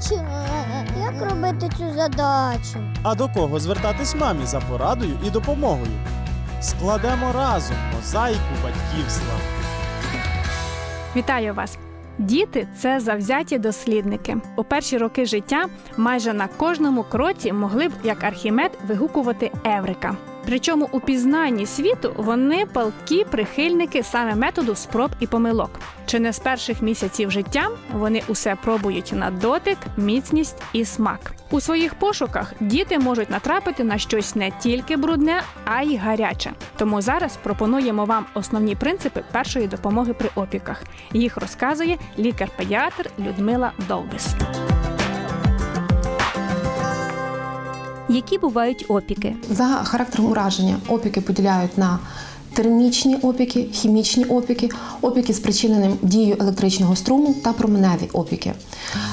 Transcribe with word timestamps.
бачу. 0.00 0.20
Як 1.00 1.30
робити 1.30 1.70
цю 1.78 1.94
задачу? 1.94 2.78
А 3.02 3.14
до 3.14 3.28
кого 3.28 3.60
звертатись 3.60 4.14
мамі 4.14 4.46
за 4.46 4.60
порадою 4.60 5.18
і 5.26 5.30
допомогою? 5.30 5.92
Складемо 6.60 7.32
разом 7.34 7.76
мозаїку 7.96 8.40
батьківства. 8.62 9.34
Вітаю 11.16 11.54
вас! 11.54 11.78
Діти 12.18 12.68
це 12.78 13.00
завзяті 13.00 13.58
дослідники. 13.58 14.36
У 14.56 14.64
перші 14.64 14.98
роки 14.98 15.26
життя 15.26 15.66
майже 15.96 16.32
на 16.32 16.46
кожному 16.46 17.02
кроці 17.02 17.52
могли 17.52 17.88
б, 17.88 17.92
як 18.04 18.24
Архімед, 18.24 18.78
вигукувати 18.88 19.52
Еврика. 19.64 20.16
Причому 20.46 20.88
у 20.92 21.00
пізнанні 21.00 21.66
світу 21.66 22.12
вони 22.16 22.66
палкі 22.66 23.24
прихильники 23.24 24.02
саме 24.02 24.34
методу 24.34 24.74
спроб 24.74 25.10
і 25.20 25.26
помилок. 25.26 25.70
Чи 26.06 26.20
не 26.20 26.32
з 26.32 26.38
перших 26.38 26.82
місяців 26.82 27.30
життя 27.30 27.68
вони 27.92 28.22
усе 28.28 28.56
пробують 28.62 29.12
на 29.12 29.30
дотик, 29.30 29.78
міцність 29.96 30.62
і 30.72 30.84
смак. 30.84 31.32
У 31.50 31.60
своїх 31.60 31.94
пошуках 31.94 32.52
діти 32.60 32.98
можуть 32.98 33.30
натрапити 33.30 33.84
на 33.84 33.98
щось 33.98 34.34
не 34.34 34.50
тільки 34.50 34.96
брудне, 34.96 35.42
а 35.64 35.82
й 35.82 35.96
гаряче. 35.96 36.52
Тому 36.76 37.00
зараз 37.00 37.36
пропонуємо 37.42 38.04
вам 38.04 38.26
основні 38.34 38.76
принципи 38.76 39.24
першої 39.32 39.66
допомоги 39.66 40.12
при 40.12 40.28
опіках. 40.34 40.82
Їх 41.12 41.36
розказує 41.36 41.98
лікар-педіатр 42.18 43.10
Людмила 43.18 43.72
Довбис. 43.88 44.34
Які 48.10 48.38
бувають 48.38 48.84
опіки? 48.88 49.36
За 49.50 49.64
характером 49.64 50.30
ураження 50.30 50.76
опіки 50.88 51.20
поділяють 51.20 51.78
на 51.78 51.98
термічні 52.52 53.16
опіки, 53.16 53.66
хімічні 53.72 54.24
опіки, 54.24 54.70
опіки, 55.00 55.34
спричиненим 55.34 55.98
дією 56.02 56.36
електричного 56.40 56.96
струму 56.96 57.34
та 57.44 57.52
променеві 57.52 58.08
опіки. 58.12 58.52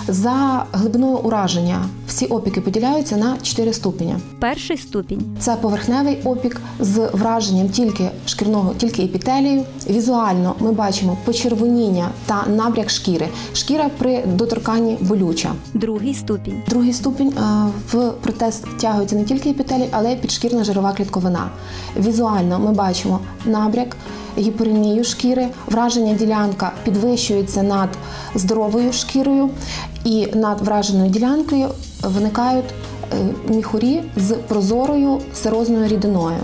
За 0.07 0.65
глибиною 0.71 1.17
ураження 1.17 1.85
всі 2.07 2.25
опіки 2.25 2.61
поділяються 2.61 3.17
на 3.17 3.37
4 3.41 3.73
ступені. 3.73 4.15
Перший 4.39 4.77
ступінь, 4.77 5.21
Це 5.39 5.55
поверхневий 5.55 6.21
опік 6.23 6.61
з 6.79 7.09
враженням 7.13 7.69
тільки 7.69 8.09
шкірного, 8.25 8.73
тільки 8.77 9.03
епітелію. 9.03 9.63
Візуально 9.89 10.55
ми 10.59 10.71
бачимо 10.71 11.17
почервоніння 11.25 12.09
та 12.25 12.45
набряк 12.47 12.89
шкіри. 12.89 13.27
Шкіра 13.53 13.89
при 13.97 14.23
доторканні 14.25 14.97
болюча. 15.01 15.51
другий 15.73 16.13
ступінь, 16.13 16.61
Другий 16.69 16.93
ступінь 16.93 17.33
е, 17.37 17.41
в 17.91 18.11
протез 18.11 18.61
втягується 18.75 19.15
не 19.15 19.23
тільки 19.23 19.49
епітелій, 19.49 19.87
але 19.91 20.13
й 20.13 20.15
підшкірна 20.15 20.63
жирова 20.63 20.93
клітковина. 20.93 21.49
Візуально 21.97 22.59
ми 22.59 22.71
бачимо 22.71 23.19
набряк, 23.45 23.95
гіперемію 24.37 25.03
шкіри, 25.03 25.47
враження 25.67 26.13
ділянка 26.13 26.71
підвищується 26.83 27.63
над 27.63 27.89
здоровою 28.35 28.93
шкірою, 28.93 29.49
і 30.03 30.27
над 30.35 30.61
враженою 30.61 31.09
ділянкою 31.09 31.69
виникають 32.03 32.65
е, 32.65 33.15
міхурі 33.53 34.03
з 34.15 34.33
прозорою 34.47 35.19
серозною 35.33 35.87
рідиною. 35.87 36.37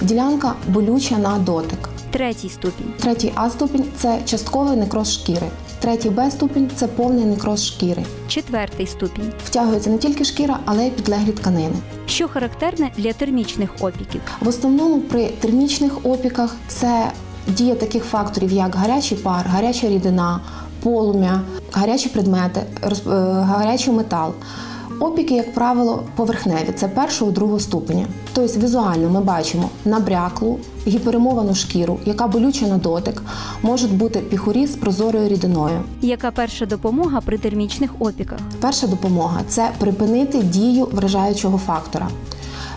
Ділянка 0.00 0.54
болюча 0.68 1.18
на 1.18 1.38
дотик. 1.38 1.88
третій 2.10 2.48
ступінь, 2.48 2.86
Третій 3.00 3.32
А 3.34 3.50
ступінь 3.50 3.84
це 3.96 4.18
частковий 4.24 4.76
некроз 4.76 5.12
шкіри. 5.12 5.46
Третій 5.80 6.10
Б 6.10 6.30
ступінь 6.30 6.70
це 6.74 6.86
повний 6.86 7.24
некроз 7.24 7.66
шкіри. 7.66 8.04
четвертий 8.28 8.86
ступінь. 8.86 9.32
Втягується 9.44 9.90
не 9.90 9.98
тільки 9.98 10.24
шкіра, 10.24 10.58
але 10.64 10.86
й 10.86 10.90
підлеглі 10.90 11.32
тканини. 11.32 11.74
Що 12.06 12.28
характерне 12.28 12.90
для 12.96 13.12
термічних 13.12 13.70
опіків? 13.80 14.20
В 14.40 14.48
основному 14.48 15.00
при 15.00 15.26
термічних 15.26 16.06
опіках 16.06 16.56
це 16.68 17.10
дія 17.48 17.74
таких 17.74 18.04
факторів, 18.04 18.52
як 18.52 18.74
гарячий 18.74 19.18
пар, 19.18 19.46
гаряча 19.48 19.88
рідина, 19.88 20.40
полум'я, 20.82 21.40
гарячі 21.72 22.08
предмети, 22.08 22.60
е, 22.82 22.88
гарячий 23.40 23.94
метал. 23.94 24.32
Опіки, 25.00 25.34
як 25.34 25.54
правило, 25.54 26.02
поверхневі, 26.16 26.72
це 26.74 26.88
першого 26.88 27.30
другого 27.30 27.60
ступеня. 27.60 28.06
Тобто 28.32 28.58
візуально 28.60 29.10
ми 29.10 29.20
бачимо 29.20 29.70
набряклу, 29.84 30.58
гіперемовану 30.86 31.54
шкіру, 31.54 31.98
яка 32.04 32.26
болюча 32.26 32.66
на 32.66 32.78
дотик, 32.78 33.22
можуть 33.62 33.94
бути 33.94 34.18
піхурі 34.18 34.66
з 34.66 34.76
прозорою 34.76 35.28
рідиною. 35.28 35.80
Яка 36.00 36.30
перша 36.30 36.66
допомога 36.66 37.20
при 37.20 37.38
термічних 37.38 37.90
опіках? 37.98 38.38
Перша 38.60 38.86
допомога 38.86 39.40
це 39.48 39.70
припинити 39.78 40.38
дію 40.38 40.88
вражаючого 40.92 41.58
фактора. 41.58 42.08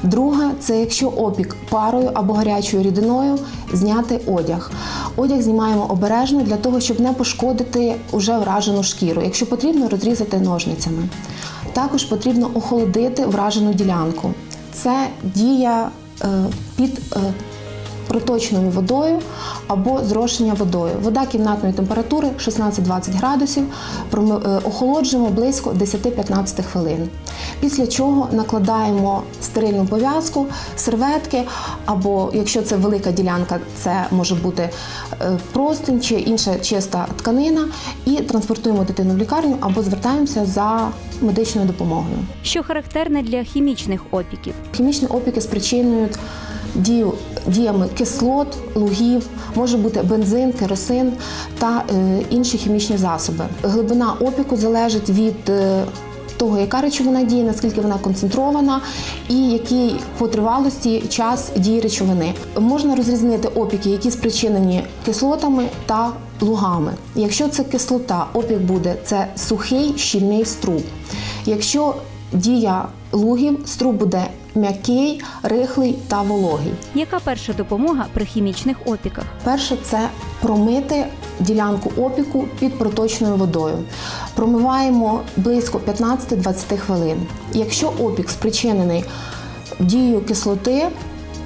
Друга 0.03 0.51
це 0.59 0.79
якщо 0.79 1.07
опік 1.07 1.55
парою 1.69 2.11
або 2.13 2.33
гарячою 2.33 2.83
рідиною, 2.83 3.39
зняти 3.73 4.19
одяг. 4.27 4.71
Одяг 5.15 5.41
знімаємо 5.41 5.85
обережно 5.89 6.41
для 6.41 6.57
того, 6.57 6.79
щоб 6.79 6.99
не 6.99 7.13
пошкодити 7.13 7.95
уже 8.11 8.37
вражену 8.37 8.83
шкіру. 8.83 9.21
Якщо 9.21 9.45
потрібно, 9.45 9.89
розрізати 9.89 10.37
ножницями. 10.37 11.09
Також 11.73 12.03
потрібно 12.03 12.49
охолодити 12.53 13.25
вражену 13.25 13.73
ділянку. 13.73 14.33
Це 14.73 15.07
дія 15.23 15.89
е, 16.21 16.27
під 16.75 16.99
е, 17.15 17.19
проточною 18.07 18.69
водою 18.69 19.19
або 19.67 19.99
зрошення 20.03 20.53
водою. 20.53 20.93
Вода 21.03 21.25
кімнатної 21.25 21.73
температури 21.73 22.27
16-20 22.39 23.11
градусів. 23.17 23.63
Е, 24.13 24.17
Охолоджуємо 24.63 25.29
близько 25.29 25.71
10-15 25.71 26.63
хвилин. 26.63 27.09
Після 27.59 27.87
чого 27.87 28.29
накладаємо 28.31 29.23
стерильну 29.41 29.85
пов'язку, 29.85 30.45
серветки, 30.75 31.43
або 31.85 32.31
якщо 32.33 32.61
це 32.61 32.75
велика 32.75 33.11
ділянка, 33.11 33.59
це 33.83 34.05
може 34.11 34.35
бути 34.35 34.69
е, 35.21 35.39
простинь 35.53 36.01
чи 36.01 36.15
інша 36.15 36.59
чиста 36.59 37.07
тканина, 37.17 37.67
і 38.05 38.15
транспортуємо 38.15 38.83
дитину 38.83 39.13
в 39.13 39.17
лікарню 39.17 39.57
або 39.59 39.83
звертаємося 39.83 40.45
за 40.45 40.87
медичною 41.21 41.67
допомогою. 41.67 42.15
Що 42.43 42.63
характерне 42.63 43.23
для 43.23 43.43
хімічних 43.43 44.01
опіків? 44.11 44.53
Хімічні 44.71 45.07
опіки 45.07 45.41
спричинюють 45.41 46.17
дію 46.75 47.13
діями 47.47 47.87
кислот, 47.97 48.57
лугів, 48.75 49.27
може 49.55 49.77
бути 49.77 50.01
бензин, 50.01 50.53
керосин 50.53 51.13
та 51.59 51.83
е, 51.91 52.21
інші 52.29 52.57
хімічні 52.57 52.97
засоби. 52.97 53.45
Глибина 53.63 54.13
опіку 54.13 54.57
залежить 54.57 55.09
від 55.09 55.49
е, 55.49 55.83
того, 56.37 56.59
яка 56.59 56.81
речовина 56.81 57.23
діє, 57.23 57.43
наскільки 57.43 57.81
вона 57.81 57.97
концентрована, 57.97 58.81
і 59.29 59.49
який 59.49 59.95
по 60.17 60.27
тривалості 60.27 61.03
час 61.09 61.51
дії 61.55 61.81
речовини. 61.81 62.33
Можна 62.59 62.95
розрізнити 62.95 63.47
опіки, 63.47 63.89
які 63.89 64.11
спричинені 64.11 64.83
кислотами 65.05 65.65
та 65.85 66.11
лугами. 66.41 66.93
Якщо 67.15 67.47
це 67.47 67.63
кислота, 67.63 68.27
опік 68.33 68.57
буде 68.57 68.95
це 69.03 69.27
сухий 69.35 69.93
щільний 69.97 70.45
струб. 70.45 70.83
Якщо 71.45 71.95
дія 72.33 72.85
лугів, 73.11 73.59
струб 73.65 73.95
буде 73.95 74.27
м'який, 74.55 75.21
рихлий 75.43 75.97
та 76.07 76.21
вологий. 76.21 76.73
Яка 76.95 77.19
перша 77.23 77.53
допомога 77.53 78.05
при 78.13 78.25
хімічних 78.25 78.77
опіках? 78.85 79.25
Перше 79.43 79.77
це 79.83 80.09
промити 80.41 81.05
ділянку 81.39 82.01
опіку 82.01 82.45
під 82.59 82.77
проточною 82.77 83.35
водою. 83.35 83.77
Промиваємо 84.37 85.21
близько 85.37 85.81
15-20 85.87 86.77
хвилин. 86.77 87.17
Якщо 87.53 87.87
опік 87.87 88.29
спричинений 88.29 89.03
дією 89.79 90.21
кислоти, 90.21 90.87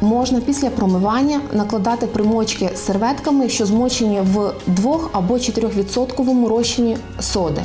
можна 0.02 0.42
після 0.42 0.70
промивання 0.70 1.42
накладати 1.54 2.08
примочки 2.08 2.70
серветками, 2.76 3.50
що 3.50 3.66
змочені 3.66 4.22
в 4.22 4.54
2 4.68 5.00
або 5.12 5.34
4% 5.34 6.48
розчині 6.48 6.98
соди. 7.20 7.62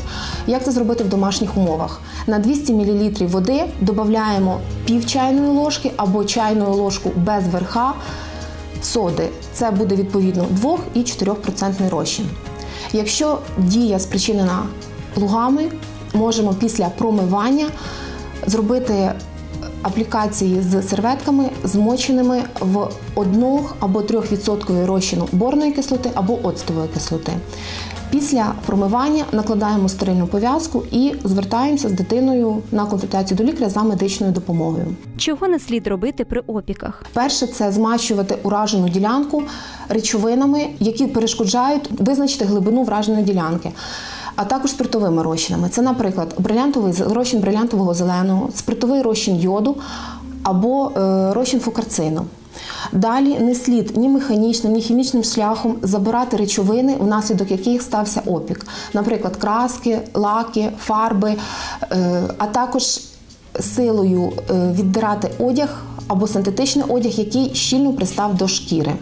Як 0.46 0.64
це 0.64 0.70
зробити 0.70 1.04
в 1.04 1.08
домашніх 1.08 1.56
умовах? 1.56 2.00
На 2.26 2.38
200 2.38 2.72
мл 2.72 3.10
води 3.26 3.64
додаємо 3.80 4.60
пів 4.84 5.06
чайної 5.06 5.48
ложки 5.48 5.92
або 5.96 6.24
чайну 6.24 6.74
ложку 6.74 7.10
без 7.16 7.48
верха 7.48 7.92
соди. 8.82 9.28
Це 9.52 9.70
буде 9.70 9.96
відповідно 9.96 10.46
2 10.50 10.78
і 10.94 10.98
4% 10.98 11.90
розчин. 11.90 12.26
Якщо 12.92 13.38
дія 13.58 13.98
спричинена 13.98 14.62
лугами, 15.16 15.64
можемо 16.14 16.54
після 16.54 16.88
промивання 16.88 17.66
зробити 18.46 19.12
аплікації 19.82 20.62
з 20.62 20.82
серветками, 20.82 21.50
змоченими 21.64 22.42
в 22.60 22.88
1 23.14 23.58
або 23.80 24.00
3% 24.00 24.86
розчину 24.86 25.28
борної 25.32 25.72
кислоти 25.72 26.10
або 26.14 26.46
оцтової 26.46 26.88
кислоти. 26.88 27.32
Після 28.10 28.52
промивання 28.66 29.24
накладаємо 29.32 29.88
стерильну 29.88 30.26
пов'язку 30.26 30.82
і 30.90 31.14
звертаємося 31.24 31.88
з 31.88 31.92
дитиною 31.92 32.62
на 32.72 32.86
консультацію 32.86 33.38
до 33.38 33.44
лікаря 33.44 33.70
за 33.70 33.82
медичною 33.82 34.32
допомогою. 34.32 34.86
Чого 35.16 35.48
не 35.48 35.58
слід 35.58 35.86
робити 35.86 36.24
при 36.24 36.40
опіках? 36.40 37.02
Перше 37.12 37.46
це 37.46 37.72
змащувати 37.72 38.38
уражену 38.42 38.88
ділянку 38.88 39.42
речовинами, 39.88 40.66
які 40.80 41.06
перешкоджають 41.06 41.90
визначити 41.98 42.44
глибину 42.44 42.82
враженої 42.82 43.24
ділянки. 43.24 43.70
А 44.36 44.44
також 44.44 44.70
спиртовими 44.70 45.22
розчинами. 45.22 45.68
Це, 45.68 45.82
наприклад, 45.82 46.34
брилянтовий 46.38 46.92
розчин 47.10 47.40
брилянтового 47.40 47.94
зеленого, 47.94 48.48
спиртовий 48.54 49.02
розчин 49.02 49.36
йоду 49.36 49.76
або 50.42 50.90
е, 50.96 51.32
розчин 51.34 51.60
фукарцину. 51.60 52.24
Далі 52.92 53.38
не 53.38 53.54
слід 53.54 53.96
ні 53.96 54.08
механічним, 54.08 54.72
ні 54.72 54.80
хімічним 54.80 55.24
шляхом 55.24 55.76
забирати 55.82 56.36
речовини, 56.36 56.96
внаслідок 57.00 57.50
яких 57.50 57.82
стався 57.82 58.22
опік, 58.26 58.66
наприклад, 58.92 59.36
краски, 59.36 59.98
лаки, 60.14 60.72
фарби, 60.78 61.34
е, 61.92 62.22
а 62.38 62.46
також 62.46 63.00
силою 63.60 64.32
е, 64.50 64.72
віддирати 64.72 65.30
одяг 65.38 65.82
або 66.08 66.26
синтетичний 66.26 66.84
одяг, 66.88 67.12
який 67.12 67.54
щільно 67.54 67.92
пристав 67.92 68.34
до 68.34 68.48
шкіри. 68.48 68.92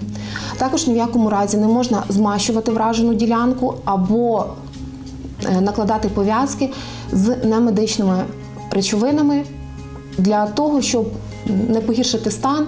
Також 0.58 0.86
ні 0.86 0.94
в 0.94 0.96
якому 0.96 1.30
разі 1.30 1.56
не 1.56 1.66
можна 1.66 2.02
змащувати 2.08 2.72
вражену 2.72 3.14
ділянку 3.14 3.74
або 3.84 4.46
накладати 5.60 6.08
пов'язки 6.08 6.70
з 7.12 7.36
немедичними 7.44 8.24
речовинами 8.70 9.44
для 10.18 10.46
того, 10.46 10.82
щоб 10.82 11.06
не 11.68 11.80
погіршити 11.80 12.30
стан 12.30 12.66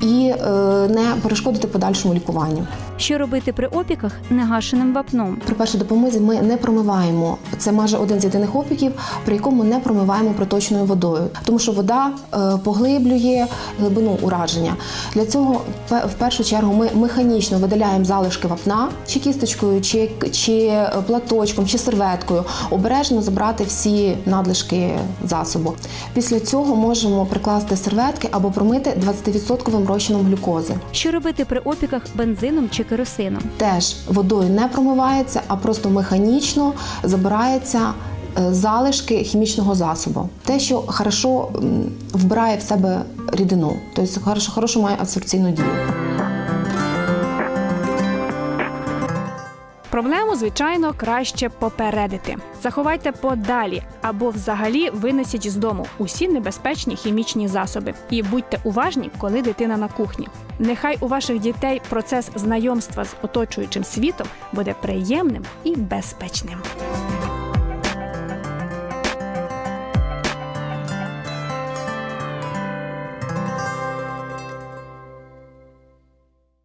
і 0.00 0.28
е, 0.28 0.48
не 0.88 1.14
перешкодити 1.22 1.68
подальшому 1.68 2.14
лікуванню. 2.14 2.66
Що 2.96 3.18
робити 3.18 3.52
при 3.52 3.66
опіках 3.66 4.12
негашеним 4.30 4.94
вапном? 4.94 5.38
При 5.46 5.54
першій 5.54 5.78
допомозі 5.78 6.20
ми 6.20 6.42
не 6.42 6.56
промиваємо. 6.56 7.38
Це 7.58 7.72
майже 7.72 7.96
один 7.96 8.20
з 8.20 8.24
єдиних 8.24 8.56
опіків, 8.56 8.92
при 9.24 9.34
якому 9.34 9.64
не 9.64 9.80
промиваємо 9.80 10.30
проточною 10.30 10.84
водою, 10.84 11.28
тому 11.44 11.58
що 11.58 11.72
вода 11.72 12.10
е, 12.34 12.38
поглиблює 12.64 13.46
глибину 13.80 14.18
ураження. 14.22 14.76
Для 15.14 15.26
цього 15.26 15.60
в 15.90 16.14
першу 16.18 16.44
чергу 16.44 16.74
ми 16.74 16.90
механічно 16.94 17.58
видаляємо 17.58 18.04
залишки 18.04 18.48
вапна, 18.48 18.88
чи 19.06 19.20
кісточкою, 19.20 19.80
чи, 19.80 20.10
чи 20.32 20.72
платочком, 21.06 21.66
чи 21.66 21.78
серветкою, 21.78 22.44
обережно 22.70 23.22
забрати 23.22 23.64
всі 23.64 24.16
надлишки 24.26 24.98
засобу. 25.24 25.74
Після 26.14 26.40
цього 26.40 26.76
можемо 26.76 27.26
прикласти 27.26 27.76
серветки 27.76 28.28
або 28.32 28.50
промити 28.50 29.00
20% 29.26 29.86
розчином 29.88 30.26
глюкози. 30.26 30.74
Що 30.92 31.10
робити 31.10 31.44
при 31.44 31.58
опіках 31.58 32.02
бензином 32.14 32.68
чи 32.70 32.84
керосином? 32.84 33.42
теж 33.56 33.96
водою 34.06 34.50
не 34.50 34.68
промивається, 34.68 35.42
а 35.48 35.56
просто 35.56 35.90
механічно 35.90 36.72
забираються 37.02 37.80
е, 38.38 38.52
залишки 38.54 39.22
хімічного 39.24 39.74
засобу. 39.74 40.28
Те, 40.44 40.60
що 40.60 40.82
хорошо 40.86 41.48
вбирає 42.12 42.58
в 42.58 42.62
себе 42.62 43.02
рідину, 43.32 43.76
тобто 43.94 44.20
хорошо, 44.20 44.52
хорошо 44.52 44.82
має 44.82 44.96
абсорбційну 45.00 45.50
дію. 45.50 45.66
Проблему, 49.98 50.36
звичайно, 50.36 50.94
краще 50.96 51.48
попередити. 51.48 52.36
Заховайте 52.62 53.12
подалі 53.12 53.82
або 54.02 54.30
взагалі 54.30 54.90
винесіть 54.90 55.50
з 55.50 55.56
дому 55.56 55.86
усі 55.98 56.28
небезпечні 56.28 56.96
хімічні 56.96 57.48
засоби. 57.48 57.94
І 58.10 58.22
будьте 58.22 58.58
уважні, 58.64 59.10
коли 59.18 59.42
дитина 59.42 59.76
на 59.76 59.88
кухні. 59.88 60.28
Нехай 60.58 60.96
у 61.00 61.08
ваших 61.08 61.38
дітей 61.38 61.80
процес 61.88 62.30
знайомства 62.34 63.04
з 63.04 63.14
оточуючим 63.22 63.84
світом 63.84 64.26
буде 64.52 64.74
приємним 64.82 65.44
і 65.64 65.76
безпечним. 65.76 66.58